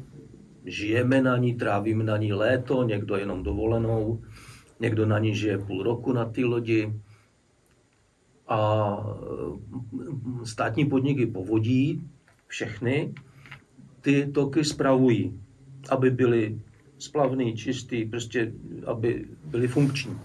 žijeme 0.64 1.23
na 1.23 1.37
ní, 1.37 1.54
trávíme 1.54 2.04
na 2.04 2.16
ní 2.16 2.32
léto, 2.32 2.82
někdo 2.82 3.16
jenom 3.16 3.42
dovolenou, 3.42 4.23
někdo 4.80 5.06
na 5.06 5.18
ní 5.18 5.34
žije 5.34 5.58
půl 5.58 5.82
roku 5.82 6.12
na 6.12 6.25
té 6.25 6.44
lodi. 6.44 6.92
A 8.48 8.96
státní 10.44 10.84
podniky 10.84 11.26
povodí 11.26 12.08
všechny 12.46 13.14
ty 14.00 14.26
toky 14.26 14.64
spravují, 14.64 15.40
aby 15.88 16.10
byly 16.10 16.60
splavný, 16.98 17.56
čistý, 17.56 18.04
prostě 18.04 18.52
aby 18.86 19.28
byly 19.44 19.68
funkční. 19.68 20.18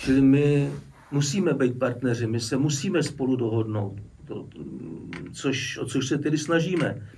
Čili 0.00 0.20
my 0.20 0.70
musíme 1.10 1.54
být 1.54 1.78
partneři, 1.78 2.26
my 2.26 2.40
se 2.40 2.56
musíme 2.56 3.02
spolu 3.02 3.36
dohodnout, 3.36 4.00
to, 4.24 4.48
což, 5.32 5.78
o 5.78 5.86
což 5.86 6.08
se 6.08 6.18
tedy 6.18 6.38
snažíme. 6.38 7.08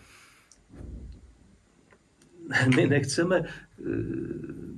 My 2.76 2.86
nechceme, 2.86 3.36
eh, 3.38 3.82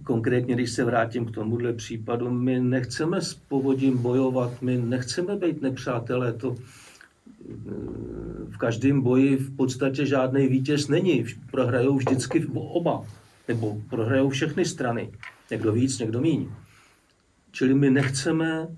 konkrétně 0.04 0.54
když 0.54 0.70
se 0.70 0.84
vrátím 0.84 1.26
k 1.26 1.30
tomuhle 1.30 1.72
případu, 1.72 2.30
my 2.30 2.60
nechceme 2.60 3.20
s 3.20 3.34
povodím 3.34 3.98
bojovat, 3.98 4.62
my 4.62 4.78
nechceme 4.78 5.36
být 5.36 5.62
nepřátelé, 5.62 6.32
to, 6.32 6.56
v 8.50 8.56
každém 8.58 9.00
boji 9.00 9.36
v 9.36 9.56
podstatě 9.56 10.06
žádný 10.06 10.48
vítěz 10.48 10.88
není. 10.88 11.24
Prohrajou 11.50 11.96
vždycky 11.96 12.46
oba, 12.54 13.04
nebo 13.48 13.82
prohrajou 13.90 14.28
všechny 14.28 14.64
strany. 14.64 15.12
Někdo 15.50 15.72
víc, 15.72 15.98
někdo 15.98 16.20
míň. 16.20 16.48
Čili 17.52 17.74
my 17.74 17.90
nechceme 17.90 18.68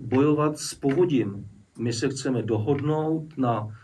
bojovat 0.00 0.58
s 0.58 0.74
povodím. 0.74 1.48
My 1.78 1.92
se 1.92 2.08
chceme 2.08 2.42
dohodnout 2.42 3.38
na 3.38 3.76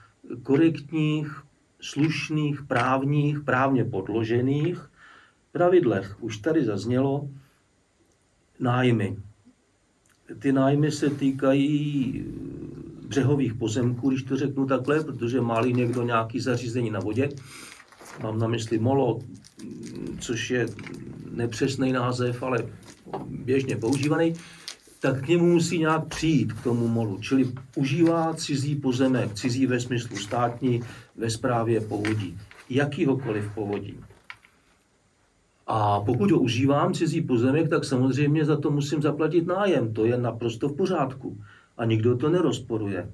korektních, 0.43 1.43
slušných, 1.83 2.63
právních, 2.63 3.41
právně 3.41 3.85
podložených 3.85 4.91
pravidlech. 5.53 6.17
Už 6.23 6.39
tady 6.39 6.65
zaznělo 6.65 7.29
nájmy. 8.61 9.17
Ty 10.39 10.53
nájmy 10.53 10.91
se 10.93 11.11
týkají 11.11 12.25
břehových 13.09 13.55
pozemků, 13.55 14.09
když 14.09 14.23
to 14.23 14.37
řeknu 14.37 14.67
takhle, 14.67 15.05
protože 15.05 15.41
má 15.41 15.61
někdo 15.61 16.03
nějaký 16.03 16.41
zařízení 16.41 16.91
na 16.91 17.01
vodě, 17.01 17.29
mám 18.23 18.39
na 18.39 18.49
mysli 18.49 18.79
molo, 18.79 19.21
což 20.21 20.51
je 20.51 20.67
nepřesný 21.31 21.93
název, 21.93 22.43
ale 22.43 22.59
běžně 23.27 23.77
používaný, 23.77 24.35
tak 25.03 25.25
k 25.25 25.29
němu 25.29 25.47
musí 25.47 25.79
nějak 25.79 26.07
přijít 26.07 26.53
k 26.53 26.63
tomu 26.63 26.89
molu. 26.89 27.19
Čili 27.21 27.53
užívá 27.77 28.35
cizí 28.35 28.77
pozemek, 28.77 29.35
cizí 29.35 29.67
ve 29.67 29.81
smyslu 29.81 30.17
státní, 30.17 30.83
ve 31.17 31.31
správě 31.31 31.81
povodí. 31.81 32.39
Jakýhokoliv 32.71 33.51
povodí. 33.55 34.01
A 35.67 36.01
pokud 36.01 36.31
ho 36.31 36.39
užívám, 36.39 36.95
cizí 36.95 37.21
pozemek, 37.21 37.69
tak 37.69 37.85
samozřejmě 37.85 38.45
za 38.45 38.57
to 38.57 38.71
musím 38.71 39.03
zaplatit 39.03 39.47
nájem. 39.47 39.95
To 39.95 40.05
je 40.05 40.19
naprosto 40.19 40.69
v 40.69 40.77
pořádku 40.77 41.39
a 41.77 41.85
nikdo 41.85 42.17
to 42.17 42.29
nerozporuje. 42.29 43.11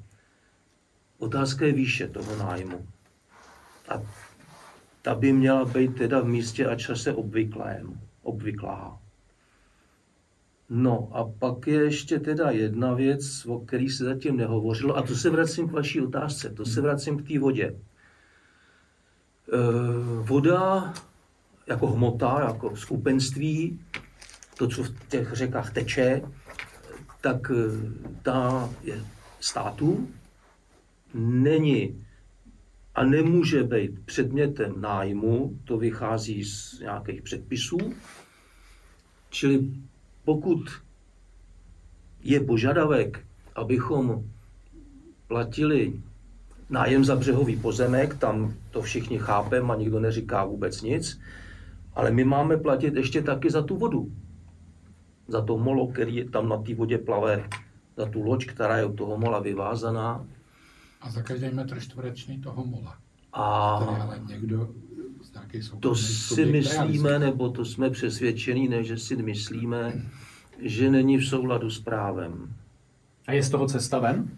Otázka 1.19 1.67
je 1.67 1.73
výše 1.73 2.09
toho 2.09 2.37
nájmu. 2.37 2.87
A 3.89 4.03
ta 5.03 5.15
by 5.15 5.33
měla 5.33 5.65
být 5.65 5.97
teda 5.97 6.21
v 6.21 6.29
místě 6.29 6.67
a 6.67 6.77
čase 6.77 7.13
obvyklém, 7.13 8.01
obvyklá. 8.23 9.08
No 10.71 11.09
a 11.13 11.25
pak 11.39 11.67
je 11.67 11.85
ještě 11.85 12.21
teda 12.21 12.51
jedna 12.51 12.95
věc, 12.95 13.47
o 13.47 13.61
které 13.61 13.87
se 13.91 14.05
zatím 14.05 14.37
nehovořilo, 14.37 14.97
a 14.97 15.03
to 15.03 15.15
se 15.15 15.31
vracím 15.31 15.69
k 15.69 15.73
vaší 15.73 16.01
otázce, 16.01 16.51
to 16.51 16.65
se 16.65 16.81
vracím 16.81 17.19
k 17.19 17.29
té 17.29 17.39
vodě. 17.39 17.65
E, 17.65 17.77
voda 20.23 20.95
jako 21.67 21.87
hmota, 21.87 22.41
jako 22.41 22.77
skupenství, 22.77 23.81
to, 24.59 24.69
co 24.69 24.83
v 24.83 25.09
těch 25.09 25.33
řekách 25.33 25.73
teče, 25.73 26.23
tak 27.21 27.51
eh, 27.51 27.55
ta 28.23 28.71
je 28.83 29.05
státu 29.41 30.09
není 31.15 32.05
a 32.95 33.05
nemůže 33.05 33.63
být 33.63 34.05
předmětem 34.05 34.81
nájmu, 34.81 35.59
to 35.65 35.79
vychází 35.79 36.45
z 36.45 36.81
nějakých 36.81 37.23
předpisů, 37.23 37.79
čili 39.31 39.67
pokud 40.29 40.61
je 42.21 42.41
požadavek, 42.41 43.25
abychom 43.55 44.25
platili 45.29 46.03
nájem 46.71 47.05
za 47.05 47.17
břehový 47.17 47.57
pozemek, 47.57 48.15
tam 48.15 48.55
to 48.71 48.83
všichni 48.83 49.19
chápeme 49.19 49.73
a 49.73 49.77
nikdo 49.77 50.01
neříká 50.01 50.45
vůbec 50.45 50.83
nic, 50.83 51.21
ale 51.95 52.11
my 52.11 52.25
máme 52.25 52.57
platit 52.57 52.95
ještě 52.95 53.23
taky 53.23 53.51
za 53.51 53.63
tu 53.63 53.77
vodu 53.77 54.13
za 55.29 55.41
to 55.41 55.59
molo, 55.59 55.87
který 55.87 56.17
je 56.17 56.31
tam 56.31 56.49
na 56.49 56.57
té 56.57 56.75
vodě 56.75 56.99
plave, 56.99 57.49
za 57.97 58.07
tu 58.07 58.23
loď, 58.23 58.47
která 58.47 58.79
je 58.79 58.85
od 58.85 58.97
toho 58.97 59.19
mola 59.19 59.41
vyvázaná. 59.41 60.27
A 61.01 61.11
za 61.11 61.23
každý 61.23 61.51
metr 61.51 61.81
čtvereční 61.81 62.41
toho 62.41 62.65
mola. 62.65 62.97
A 63.33 63.43
ale 63.77 64.21
někdo 64.29 64.69
to 65.81 65.95
si 65.95 66.47
myslíme, 66.47 67.19
nebo 67.19 67.49
to 67.49 67.65
jsme 67.65 67.91
přesvědčení, 67.91 68.69
ne, 68.69 68.85
že 68.85 68.97
si 68.97 69.17
myslíme, 69.17 70.03
že 70.63 70.91
není 70.91 71.17
v 71.17 71.27
souladu 71.27 71.71
s 71.71 71.81
právem. 71.81 72.55
A 73.27 73.33
je 73.33 73.43
z 73.43 73.51
toho 73.51 73.67
cesta 73.67 73.99
ven? 73.99 74.29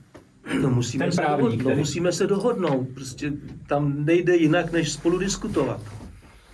No 0.62 0.70
musíme, 0.70 1.04
Ten 1.04 1.12
se 1.12 1.22
dohodnout, 1.22 1.62
no, 1.62 1.76
musíme 1.76 2.12
se 2.12 2.26
dohodnout. 2.26 2.88
Prostě 2.94 3.32
tam 3.66 4.04
nejde 4.04 4.36
jinak, 4.36 4.72
než 4.72 4.92
spolu 4.92 5.18
diskutovat. 5.18 5.80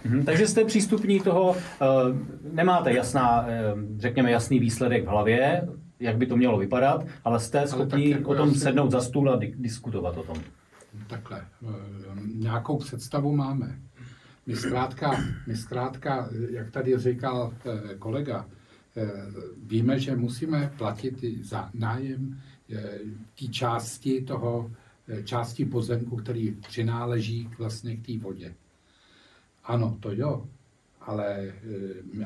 Mhm, 0.04 0.24
takže 0.24 0.46
jste 0.46 0.64
přístupní 0.64 1.20
toho, 1.20 1.56
eh, 1.56 1.86
nemáte 2.52 2.92
jasná, 2.92 3.44
eh, 3.48 3.74
řekněme, 3.98 4.30
jasný 4.30 4.58
výsledek 4.58 5.04
v 5.04 5.08
hlavě, 5.08 5.68
jak 6.00 6.16
by 6.16 6.26
to 6.26 6.36
mělo 6.36 6.58
vypadat, 6.58 7.06
ale 7.24 7.40
jste 7.40 7.66
schopni 7.66 8.04
ale 8.04 8.20
jako 8.20 8.30
o 8.30 8.34
tom 8.34 8.54
si... 8.54 8.60
sednout 8.60 8.90
za 8.90 9.00
stůl 9.00 9.30
a 9.30 9.40
diskutovat 9.56 10.18
o 10.18 10.22
tom. 10.22 10.36
Takhle, 11.06 11.40
eh, 11.40 11.72
nějakou 12.34 12.78
představu 12.78 13.36
máme. 13.36 13.78
My 14.46 14.56
zkrátka, 14.56 15.24
my 15.46 15.56
zkrátka, 15.56 16.30
jak 16.50 16.70
tady 16.70 16.98
říkal 16.98 17.54
kolega, 17.98 18.48
víme, 19.62 19.98
že 19.98 20.16
musíme 20.16 20.72
platit 20.78 21.24
za 21.42 21.70
nájem 21.74 22.40
té 23.38 23.46
části 23.50 24.20
toho, 24.20 24.72
části 25.24 25.64
pozemku, 25.64 26.16
který 26.16 26.50
přináleží 26.50 27.50
vlastně 27.58 27.96
k 27.96 28.06
té 28.06 28.18
vodě. 28.18 28.54
Ano, 29.64 29.98
to 30.00 30.12
jo, 30.12 30.48
ale 31.00 31.52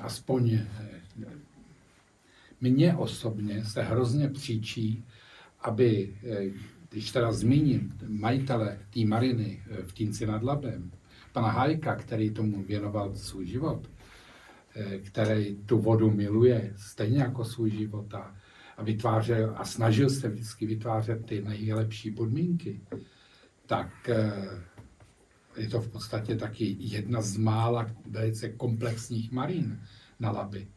aspoň 0.00 0.58
mně 2.60 2.96
osobně 2.96 3.64
se 3.64 3.82
hrozně 3.82 4.28
příčí, 4.28 5.04
aby, 5.60 6.16
když 6.90 7.12
teda 7.12 7.32
zmíním 7.32 7.98
majitele 8.06 8.78
té 8.94 9.04
mariny 9.04 9.62
v 9.82 9.92
Týnci 9.92 10.26
nad 10.26 10.42
Labem, 10.42 10.90
pana 11.32 11.50
Hajka, 11.50 11.94
který 11.94 12.30
tomu 12.30 12.62
věnoval 12.62 13.14
svůj 13.14 13.46
život, 13.46 13.90
který 15.04 15.56
tu 15.56 15.78
vodu 15.78 16.10
miluje 16.10 16.72
stejně 16.76 17.18
jako 17.18 17.44
svůj 17.44 17.70
život 17.70 18.14
a, 18.14 18.34
a 18.76 18.82
vytvářel 18.82 19.54
a 19.56 19.64
snažil 19.64 20.10
se 20.10 20.28
vždycky 20.28 20.66
vytvářet 20.66 21.26
ty 21.26 21.42
nejlepší 21.42 22.10
podmínky, 22.10 22.80
tak 23.66 24.10
je 25.56 25.68
to 25.68 25.80
v 25.80 25.92
podstatě 25.92 26.36
taky 26.36 26.76
jedna 26.78 27.22
z 27.22 27.36
mála 27.36 27.86
velice 28.10 28.48
komplexních 28.48 29.32
marín 29.32 29.80
na 30.20 30.30
Labi. 30.30 30.68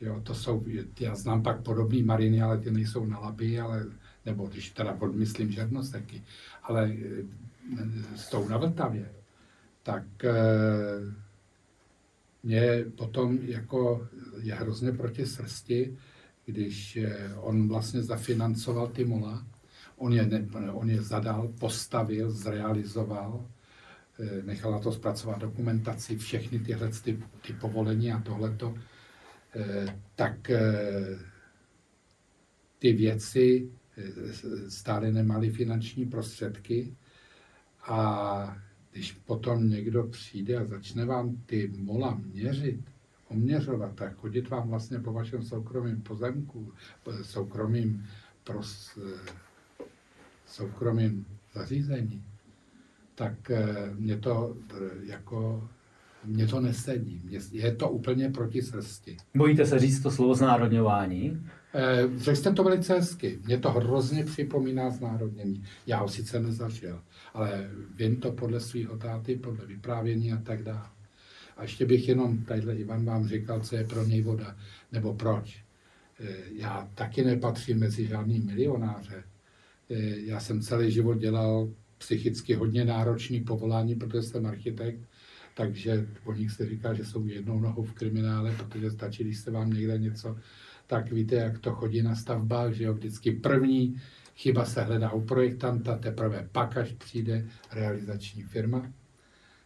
Jo, 0.00 0.20
to 0.20 0.34
jsou, 0.34 0.64
já 1.00 1.14
znám 1.14 1.42
pak 1.42 1.62
podobné 1.62 2.02
mariny, 2.02 2.42
ale 2.42 2.58
ty 2.58 2.70
nejsou 2.70 3.06
na 3.06 3.18
Labi, 3.18 3.60
ale 3.60 3.86
nebo 4.26 4.46
když 4.46 4.70
teda 4.70 4.96
odmyslím 5.00 5.50
žernosteky, 5.50 6.22
ale 6.62 6.92
s 8.16 8.30
tou 8.30 8.48
na 8.48 8.56
Vltavě, 8.56 9.10
tak 9.88 10.04
mě 12.42 12.84
potom 12.96 13.38
jako 13.42 14.08
je 14.38 14.54
hrozně 14.54 14.92
proti 14.92 15.26
srsti, 15.26 15.96
když 16.44 16.98
on 17.36 17.68
vlastně 17.68 18.02
zafinancoval 18.02 18.86
ty 18.86 19.04
mola, 19.04 19.46
on 19.96 20.12
je, 20.12 20.26
ne, 20.26 20.46
on 20.72 20.90
je 20.90 21.02
zadal, 21.02 21.48
postavil, 21.48 22.30
zrealizoval, 22.30 23.48
eh, 24.20 24.42
nechal 24.42 24.72
na 24.72 24.78
to 24.78 24.92
zpracovat 24.92 25.38
dokumentaci, 25.38 26.18
všechny 26.18 26.58
tyhle 26.58 26.88
ty, 26.88 27.22
ty 27.46 27.52
povolení 27.52 28.12
a 28.12 28.20
tohleto, 28.20 28.74
eh, 29.56 30.00
tak 30.14 30.50
eh, 30.50 31.18
ty 32.78 32.92
věci 32.92 33.70
stále 34.68 35.12
nemaly 35.12 35.50
finanční 35.50 36.06
prostředky 36.06 36.96
a 37.86 38.58
když 38.98 39.12
potom 39.12 39.70
někdo 39.70 40.02
přijde 40.02 40.56
a 40.56 40.64
začne 40.64 41.04
vám 41.04 41.36
ty 41.46 41.72
mola 41.76 42.20
měřit, 42.34 42.80
oměřovat 43.28 43.94
tak 43.94 44.16
chodit 44.16 44.50
vám 44.50 44.68
vlastně 44.68 44.98
po 44.98 45.12
vašem 45.12 45.42
soukromém 45.42 46.00
pozemku, 46.00 46.72
soukromým 47.22 48.06
pros, 48.44 48.98
soukromým 50.46 51.26
zařízení, 51.54 52.24
tak 53.14 53.50
eh, 53.50 53.90
mě 53.94 54.16
to 54.16 54.56
eh, 54.74 54.90
jako 55.02 55.68
mě 56.24 56.46
to 56.46 56.60
nesedí. 56.60 57.38
Je 57.52 57.74
to 57.74 57.90
úplně 57.90 58.30
proti 58.30 58.62
srsti. 58.62 59.16
Bojíte 59.36 59.66
se 59.66 59.78
říct 59.78 60.00
to 60.02 60.10
slovo 60.10 60.34
znárodňování? 60.34 61.46
Eh, 61.74 62.08
řekl 62.16 62.36
jste 62.36 62.52
to 62.52 62.64
velice 62.64 62.94
hezky. 62.94 63.38
Mě 63.46 63.58
to 63.58 63.70
hrozně 63.70 64.24
připomíná 64.24 64.90
znárodnění. 64.90 65.64
Já 65.86 65.98
ho 65.98 66.08
sice 66.08 66.40
nezažil, 66.40 67.02
ale 67.34 67.70
vím 67.96 68.16
to 68.16 68.32
podle 68.32 68.60
svého 68.60 68.98
táty, 68.98 69.36
podle 69.36 69.66
vyprávění 69.66 70.32
a 70.32 70.36
tak 70.36 70.62
dále. 70.62 70.86
A 71.56 71.62
ještě 71.62 71.86
bych 71.86 72.08
jenom, 72.08 72.38
tadyhle 72.38 72.74
Ivan 72.74 73.04
vám 73.04 73.28
říkal, 73.28 73.60
co 73.60 73.76
je 73.76 73.84
pro 73.84 74.04
něj 74.04 74.22
voda, 74.22 74.56
nebo 74.92 75.14
proč. 75.14 75.64
Já 76.52 76.88
taky 76.94 77.24
nepatřím 77.24 77.78
mezi 77.78 78.06
žádný 78.06 78.40
milionáře. 78.40 79.24
Já 80.24 80.40
jsem 80.40 80.60
celý 80.60 80.90
život 80.90 81.14
dělal 81.14 81.68
psychicky 81.98 82.54
hodně 82.54 82.84
náročný 82.84 83.40
povolání, 83.40 83.94
protože 83.94 84.22
jsem 84.22 84.46
architekt, 84.46 85.00
takže 85.54 86.06
o 86.24 86.32
nich 86.32 86.50
se 86.50 86.66
říká, 86.66 86.94
že 86.94 87.04
jsou 87.04 87.26
jednou 87.26 87.60
nohou 87.60 87.82
v 87.82 87.92
kriminále, 87.92 88.54
protože 88.58 88.90
stačí, 88.90 89.24
když 89.24 89.38
se 89.38 89.50
vám 89.50 89.70
někde 89.70 89.98
něco, 89.98 90.36
tak 90.88 91.12
víte, 91.12 91.34
jak 91.34 91.58
to 91.58 91.72
chodí 91.72 92.02
na 92.02 92.14
stavbách, 92.14 92.72
že 92.72 92.84
jo, 92.84 92.94
vždycky 92.94 93.32
první 93.32 94.00
chyba 94.36 94.64
se 94.64 94.82
hledá 94.82 95.12
u 95.12 95.20
projektanta, 95.20 95.98
teprve 95.98 96.48
pak, 96.52 96.76
až 96.76 96.92
přijde 96.92 97.46
realizační 97.72 98.42
firma. 98.42 98.92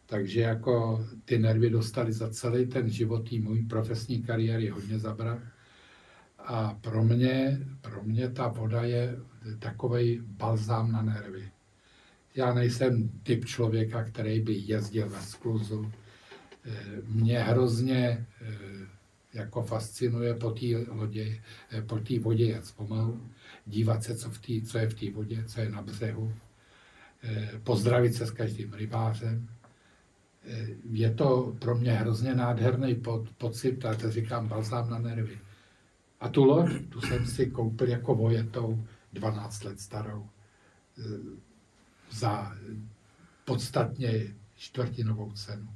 Takže 0.07 0.41
jako 0.41 1.07
ty 1.25 1.39
nervy 1.39 1.71
dostali 1.71 2.13
za 2.13 2.31
celý 2.31 2.67
ten 2.67 2.91
život 2.91 3.33
můj 3.33 3.63
profesní 3.63 4.23
kariéry 4.23 4.69
hodně 4.69 4.99
zabrat. 4.99 5.39
A 6.39 6.75
pro 6.81 7.05
mě, 7.05 7.67
pro 7.81 8.03
mě 8.03 8.29
ta 8.29 8.49
voda 8.49 8.83
je 8.83 9.17
takový 9.59 10.21
balzám 10.27 10.93
na 10.93 11.03
nervy. 11.03 11.51
Já 12.35 12.55
nejsem 12.55 13.11
typ 13.23 13.45
člověka, 13.45 14.05
který 14.05 14.41
by 14.41 14.55
jezdil 14.55 15.09
ve 15.09 15.21
skluzu. 15.21 15.93
Eh, 16.65 16.73
mě 17.09 17.39
hrozně 17.39 18.27
eh, 18.41 18.92
jako 19.35 19.63
fascinuje 19.63 20.35
po 20.35 20.51
té 20.51 20.67
lodě, 20.89 21.43
eh, 21.71 21.83
po 21.83 21.99
té 21.99 22.19
vodě 22.19 22.45
jet 22.45 22.67
zpomalu, 22.67 23.31
dívat 23.67 24.05
se, 24.05 24.17
co, 24.17 24.31
v 24.31 24.39
tý, 24.39 24.63
co 24.63 24.79
je 24.79 24.89
v 24.89 24.95
té 24.95 25.11
vodě, 25.11 25.45
co 25.45 25.61
je 25.61 25.69
na 25.69 25.83
břehu, 25.83 26.35
pozdravit 27.65 28.15
se 28.15 28.27
s 28.27 28.31
každým 28.31 28.73
rybářem. 28.73 29.49
Je 30.91 31.15
to 31.15 31.57
pro 31.59 31.75
mě 31.75 31.93
hrozně 31.93 32.35
nádherný 32.35 33.03
pocit, 33.39 33.85
a 33.85 33.95
to 33.95 34.11
říkám 34.11 34.49
balzám 34.49 34.91
na 34.91 34.99
nervy. 34.99 35.39
A 36.21 36.29
tu 36.29 36.45
loď, 36.45 36.71
tu 36.89 37.01
jsem 37.01 37.27
si 37.27 37.47
koupil 37.47 37.89
jako 37.89 38.15
vojetou, 38.15 38.85
12 39.13 39.65
let 39.65 39.81
starou, 39.81 40.29
za 42.11 42.57
podstatně 43.45 44.35
čtvrtinovou 44.57 45.33
cenu. 45.33 45.69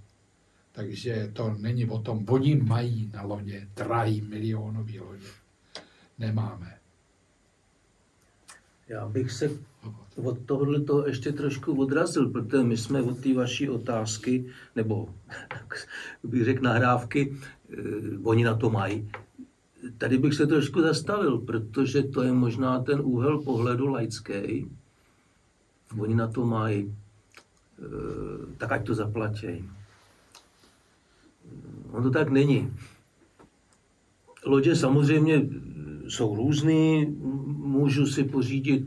Takže 0.77 1.31
to 1.33 1.57
není 1.59 1.87
o 1.87 1.99
tom, 1.99 2.25
oni 2.29 2.57
mají 2.57 3.11
na 3.15 3.23
lodě 3.23 3.69
drahý 3.77 4.21
milionový 4.21 5.01
lodě. 5.01 5.27
Nemáme. 6.19 6.77
Já 8.89 9.09
bych 9.09 9.33
se 9.33 9.51
od 10.17 10.39
tohohle 10.47 10.81
toho 10.81 11.07
ještě 11.07 11.33
trošku 11.33 11.81
odrazil, 11.81 12.31
protože 12.31 12.63
my 12.63 12.77
jsme 12.77 13.03
od 13.03 13.19
té 13.19 13.35
vaší 13.35 13.69
otázky, 13.69 14.47
nebo 14.77 15.09
bych 16.25 16.45
řekl 16.45 16.65
nahrávky, 16.65 17.37
eh, 17.73 17.77
oni 18.23 18.45
na 18.45 18.55
to 18.55 18.71
mají, 18.71 19.11
tady 19.99 20.19
bych 20.19 20.35
se 20.35 20.47
trošku 20.47 20.81
zastavil, 20.81 21.39
protože 21.39 22.03
to 22.03 22.23
je 22.23 22.33
možná 22.33 22.81
ten 22.81 23.01
úhel 23.01 23.43
pohledu 23.43 23.87
laický. 23.87 24.71
Oni 25.99 26.15
na 26.15 26.27
to 26.27 26.45
mají, 26.45 26.95
eh, 27.79 27.83
tak 28.59 28.73
ať 28.73 28.87
to 28.87 28.95
zaplatí. 28.95 29.71
On 31.97 32.03
to 32.03 32.11
tak 32.11 32.31
není. 32.31 32.73
Lodě 34.47 34.77
samozřejmě 34.77 35.43
jsou 36.09 36.37
různý. 36.37 37.07
Můžu 37.47 38.07
si 38.07 38.25
pořídit 38.25 38.85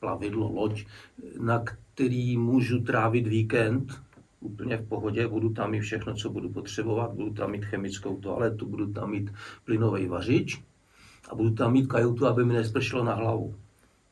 plavidlo, 0.00 0.52
loď, 0.52 0.84
na 1.40 1.64
který 1.64 2.36
můžu 2.36 2.80
trávit 2.80 3.26
víkend, 3.26 4.02
úplně 4.40 4.76
v 4.76 4.88
pohodě, 4.88 5.28
budu 5.28 5.50
tam 5.50 5.70
mít 5.70 5.80
všechno, 5.80 6.14
co 6.14 6.30
budu 6.30 6.48
potřebovat, 6.48 7.12
budu 7.12 7.32
tam 7.32 7.50
mít 7.50 7.64
chemickou 7.64 8.16
toaletu, 8.16 8.66
budu 8.66 8.92
tam 8.92 9.10
mít 9.10 9.30
plynový 9.64 10.06
vařič 10.06 10.62
a 11.28 11.34
budu 11.34 11.50
tam 11.50 11.72
mít 11.72 11.86
kajutu, 11.86 12.26
aby 12.26 12.44
mi 12.44 12.52
nespršelo 12.52 13.04
na 13.04 13.14
hlavu. 13.14 13.54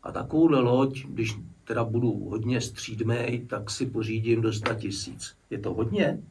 A 0.02 0.12
takovouhle 0.12 0.60
loď, 0.60 1.06
když 1.06 1.38
teda 1.64 1.84
budu 1.84 2.28
hodně 2.28 2.60
střídmej, 2.60 3.46
tak 3.46 3.70
si 3.70 3.86
pořídím 3.86 4.40
do 4.40 4.52
100 4.52 4.74
tisíc. 4.74 5.36
Je 5.50 5.58
to 5.58 5.74
hodně? 5.74 6.22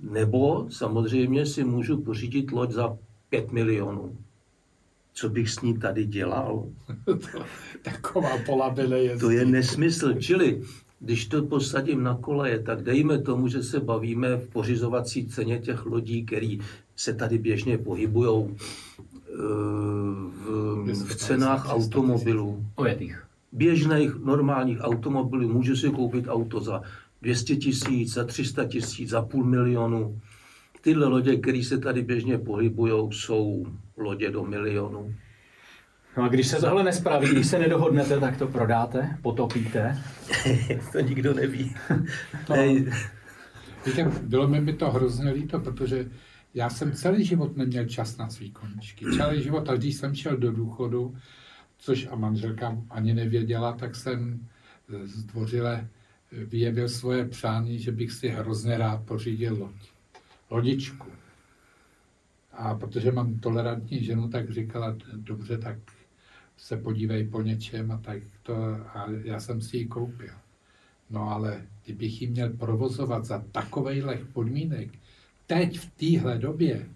Nebo 0.00 0.66
samozřejmě 0.70 1.46
si 1.46 1.64
můžu 1.64 1.96
pořídit 2.00 2.52
loď 2.52 2.70
za 2.70 2.96
5 3.30 3.52
milionů. 3.52 4.16
Co 5.14 5.28
bych 5.28 5.50
s 5.50 5.60
ní 5.60 5.78
tady 5.78 6.04
dělal? 6.06 6.66
Taková 7.82 8.38
polabile 8.46 8.98
je. 8.98 9.18
To 9.18 9.30
je 9.30 9.44
nesmysl. 9.44 10.14
Čili 10.14 10.62
když 11.04 11.26
to 11.26 11.42
posadím 11.42 12.02
na 12.02 12.16
koleje, 12.16 12.58
tak 12.58 12.82
dejme 12.82 13.18
tomu, 13.18 13.48
že 13.48 13.62
se 13.62 13.80
bavíme 13.80 14.36
v 14.36 14.48
pořizovací 14.48 15.26
ceně 15.26 15.58
těch 15.58 15.86
lodí, 15.86 16.24
které 16.24 16.56
se 16.96 17.14
tady 17.14 17.38
běžně 17.38 17.78
pohybují 17.78 18.46
eh, 18.48 19.36
v, 20.32 21.04
v 21.06 21.16
cenách 21.16 21.68
automobilů. 21.68 22.64
Ojetých. 22.74 23.24
Běžných, 23.52 24.14
normálních 24.24 24.78
automobilů. 24.80 25.48
Můžu 25.48 25.76
si 25.76 25.90
koupit 25.90 26.24
auto 26.28 26.60
za 26.60 26.82
200 27.24 27.56
tisíc, 27.56 28.14
za 28.14 28.24
300 28.24 28.64
tisíc, 28.64 29.10
za 29.10 29.22
půl 29.22 29.44
milionu. 29.44 30.20
Tyhle 30.80 31.06
lodě, 31.06 31.36
které 31.36 31.64
se 31.64 31.78
tady 31.78 32.02
běžně 32.02 32.38
pohybují, 32.38 33.12
jsou 33.12 33.66
lodě 33.96 34.30
do 34.30 34.44
milionu. 34.44 35.14
No 36.16 36.22
a 36.22 36.28
když 36.28 36.46
se 36.46 36.56
tohle 36.56 36.84
nespraví, 36.84 37.28
když 37.28 37.46
se 37.46 37.58
nedohodnete, 37.58 38.20
tak 38.20 38.36
to 38.36 38.46
prodáte, 38.46 39.18
potopíte? 39.22 40.02
to 40.92 41.00
nikdo 41.00 41.34
neví. 41.34 41.74
to, 42.46 42.54
víte, 43.86 44.10
bylo 44.22 44.48
mi 44.48 44.60
by 44.60 44.72
to 44.72 44.90
hrozně 44.90 45.30
líto, 45.30 45.60
protože 45.60 46.10
já 46.54 46.70
jsem 46.70 46.92
celý 46.92 47.24
život 47.24 47.56
neměl 47.56 47.84
čas 47.84 48.16
na 48.16 48.28
svý 48.28 48.50
koničky. 48.50 49.04
Celý 49.16 49.42
život, 49.42 49.68
a 49.68 49.74
když 49.74 49.94
jsem 49.94 50.14
šel 50.14 50.36
do 50.36 50.52
důchodu, 50.52 51.16
což 51.78 52.08
a 52.10 52.16
manželka 52.16 52.78
ani 52.90 53.14
nevěděla, 53.14 53.72
tak 53.72 53.96
jsem 53.96 54.46
zdvořile 55.04 55.88
vyjevil 56.36 56.88
svoje 56.88 57.24
přání, 57.24 57.78
že 57.78 57.92
bych 57.92 58.12
si 58.12 58.28
hrozně 58.28 58.78
rád 58.78 59.04
pořídil 59.04 59.56
loď. 59.60 59.90
Lodičku. 60.50 61.06
A 62.52 62.74
protože 62.74 63.12
mám 63.12 63.38
tolerantní 63.38 64.04
ženu, 64.04 64.28
tak 64.28 64.50
říkala, 64.50 64.96
dobře, 65.14 65.58
tak 65.58 65.78
se 66.56 66.76
podívej 66.76 67.28
po 67.28 67.42
něčem 67.42 67.92
a 67.92 67.98
tak 67.98 68.22
to, 68.42 68.54
a 68.74 69.06
já 69.24 69.40
jsem 69.40 69.60
si 69.60 69.76
ji 69.76 69.86
koupil. 69.86 70.32
No 71.10 71.30
ale 71.30 71.66
kdybych 71.84 72.22
ji 72.22 72.28
měl 72.28 72.50
provozovat 72.50 73.24
za 73.24 73.44
takovejhle 73.52 74.18
podmínek, 74.32 74.90
teď 75.46 75.78
v 75.78 75.90
téhle 75.90 76.38
době, 76.38 76.88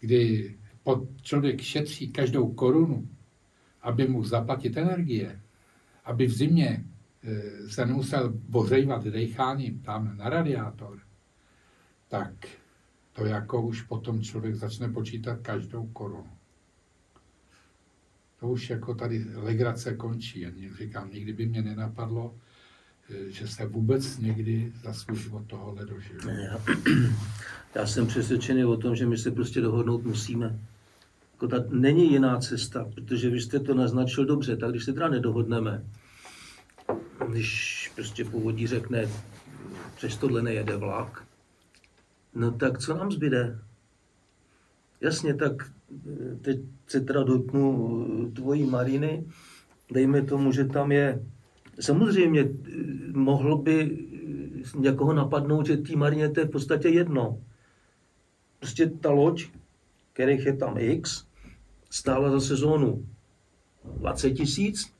kdy 0.00 0.54
pod 0.82 1.08
člověk 1.22 1.60
šetří 1.60 2.08
každou 2.08 2.52
korunu, 2.52 3.08
aby 3.82 4.08
mu 4.08 4.24
zaplatit 4.24 4.76
energie, 4.76 5.40
aby 6.04 6.26
v 6.26 6.32
zimě 6.32 6.84
se 7.68 7.86
nemusel 7.86 8.32
bořejvat 8.48 9.04
decháním 9.04 9.80
tam 9.80 10.16
na 10.16 10.28
radiátor, 10.28 10.98
tak 12.08 12.32
to 13.12 13.26
jako 13.26 13.62
už 13.62 13.82
potom 13.82 14.22
člověk 14.22 14.54
začne 14.54 14.88
počítat 14.88 15.38
každou 15.42 15.86
korunu. 15.86 16.30
to 18.40 18.48
už 18.48 18.70
jako 18.70 18.94
tady 18.94 19.26
legrace 19.34 19.94
končí. 19.94 20.46
A 20.46 20.50
říkám, 20.78 21.10
nikdy 21.12 21.32
by 21.32 21.46
mě 21.46 21.62
nenapadlo, 21.62 22.34
eh, 23.10 23.30
že 23.30 23.48
se 23.48 23.66
vůbec 23.66 24.18
někdy 24.18 24.72
za 24.82 24.92
svůj 24.92 25.18
život 25.18 25.46
tohohle 25.46 25.86
dožil. 25.86 26.30
Já, 26.30 26.58
já 27.74 27.86
jsem 27.86 28.06
přesvědčený 28.06 28.64
o 28.64 28.76
tom, 28.76 28.96
že 28.96 29.06
my 29.06 29.18
se 29.18 29.30
prostě 29.30 29.60
dohodnout 29.60 30.04
musíme. 30.04 30.58
Jako 31.32 31.48
ta, 31.48 31.64
není 31.70 32.12
jiná 32.12 32.40
cesta, 32.40 32.90
protože 32.94 33.30
vy 33.30 33.40
jste 33.40 33.60
to 33.60 33.74
naznačil 33.74 34.24
dobře, 34.24 34.56
tak 34.56 34.70
když 34.70 34.84
se 34.84 34.92
teda 34.92 35.08
nedohodneme, 35.08 35.84
když 37.30 37.92
prostě 37.94 38.24
původí 38.24 38.66
řekne, 38.66 39.08
přes 39.96 40.16
tohle 40.16 40.42
nejede 40.42 40.76
vlak, 40.76 41.26
no 42.34 42.50
tak 42.50 42.78
co 42.78 42.94
nám 42.94 43.12
zbyde? 43.12 43.58
Jasně, 45.00 45.34
tak 45.34 45.52
eh, 45.62 46.36
teď 46.36 46.60
se 46.86 47.00
teda 47.00 47.22
dotknu 47.22 48.06
eh, 48.28 48.30
tvojí 48.30 48.66
Mariny, 48.66 49.24
dejme 49.92 50.22
tomu, 50.22 50.52
že 50.52 50.64
tam 50.64 50.92
je, 50.92 51.24
samozřejmě 51.80 52.40
eh, 52.40 52.48
mohl 53.12 53.58
by 53.58 53.98
někoho 54.76 55.12
napadnout, 55.12 55.66
že 55.66 55.76
tý 55.76 55.96
Marině 55.96 56.28
to 56.28 56.40
je 56.40 56.46
v 56.46 56.50
podstatě 56.50 56.88
jedno. 56.88 57.38
Prostě 58.58 58.86
ta 58.86 59.10
loď, 59.10 59.46
kterých 60.12 60.46
je 60.46 60.56
tam 60.56 60.78
X, 60.78 61.26
stála 61.90 62.30
za 62.30 62.40
sezónu 62.40 63.06
20 63.84 64.30
tisíc, 64.30 64.92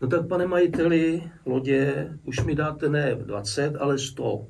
no 0.00 0.08
tak 0.08 0.28
pane 0.28 0.46
majiteli 0.46 1.22
lodě, 1.46 2.12
už 2.24 2.44
mi 2.44 2.54
dáte 2.54 2.88
ne 2.88 3.14
20, 3.14 3.76
ale 3.76 3.98
100. 3.98 4.46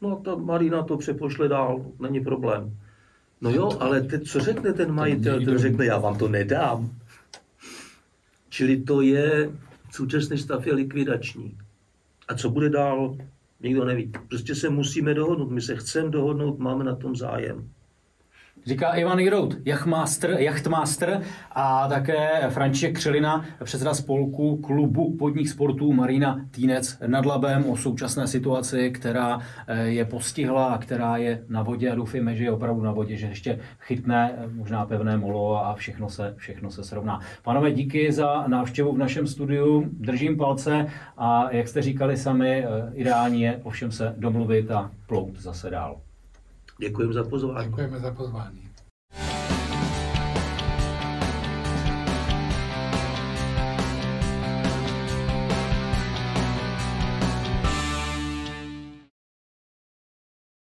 No 0.00 0.16
ta 0.16 0.34
Marina 0.34 0.82
to 0.82 0.96
přepošle 0.96 1.48
dál, 1.48 1.84
není 1.98 2.20
problém. 2.20 2.76
No 3.40 3.50
jo, 3.50 3.70
ale 3.80 4.00
teď 4.00 4.28
co 4.28 4.40
řekne 4.40 4.72
ten 4.72 4.92
majitel? 4.92 5.44
Ten 5.44 5.58
řekne, 5.58 5.84
já 5.84 5.98
vám 5.98 6.18
to 6.18 6.28
nedám. 6.28 6.90
Čili 8.48 8.80
to 8.80 9.00
je, 9.00 9.50
současný 9.90 10.38
stav 10.38 10.66
je 10.66 10.74
likvidační. 10.74 11.58
A 12.28 12.34
co 12.34 12.50
bude 12.50 12.70
dál, 12.70 13.16
nikdo 13.60 13.84
neví. 13.84 14.12
Prostě 14.28 14.54
se 14.54 14.68
musíme 14.68 15.14
dohodnout. 15.14 15.50
My 15.50 15.60
se 15.60 15.76
chceme 15.76 16.10
dohodnout, 16.10 16.58
máme 16.58 16.84
na 16.84 16.96
tom 16.96 17.16
zájem. 17.16 17.70
Říká 18.68 18.92
Ivan 18.92 19.18
Jirout, 19.18 19.56
jachtmaster, 19.64 20.30
jachtmaster 20.38 21.22
a 21.52 21.88
také 21.88 22.50
František 22.50 22.94
Křelina, 22.94 23.44
předseda 23.64 23.94
spolku 23.94 24.56
klubu 24.56 25.16
podních 25.16 25.50
sportů 25.50 25.92
Marina 25.92 26.40
Týnec 26.50 26.98
nad 27.06 27.26
Labem 27.26 27.64
o 27.64 27.76
současné 27.76 28.26
situaci, 28.26 28.90
která 28.90 29.38
eh, 29.66 29.82
je 29.82 30.04
postihla 30.04 30.66
a 30.66 30.78
která 30.78 31.16
je 31.16 31.44
na 31.48 31.62
vodě 31.62 31.90
a 31.90 31.94
doufíme, 31.94 32.36
že 32.36 32.44
je 32.44 32.52
opravdu 32.52 32.82
na 32.82 32.92
vodě, 32.92 33.16
že 33.16 33.26
ještě 33.26 33.58
chytne 33.80 34.32
eh, 34.36 34.46
možná 34.52 34.86
pevné 34.86 35.16
molo 35.16 35.66
a 35.66 35.74
všechno 35.74 36.08
se, 36.08 36.34
všechno 36.36 36.70
se 36.70 36.84
srovná. 36.84 37.20
Panové, 37.42 37.72
díky 37.72 38.12
za 38.12 38.44
návštěvu 38.48 38.92
v 38.92 38.98
našem 38.98 39.26
studiu, 39.26 39.88
držím 39.92 40.36
palce 40.36 40.86
a 41.16 41.48
jak 41.50 41.68
jste 41.68 41.82
říkali 41.82 42.16
sami, 42.16 42.64
eh, 42.64 42.68
ideální 42.94 43.42
je 43.42 43.60
ovšem 43.62 43.92
se 43.92 44.14
domluvit 44.18 44.70
a 44.70 44.90
plout 45.06 45.38
zase 45.38 45.70
dál. 45.70 46.00
Děkujeme 46.80 47.12
za 47.12 47.24
pozvání. 47.24 47.68
Děkujeme 47.68 48.00
za 48.00 48.10
pozvání. 48.14 48.67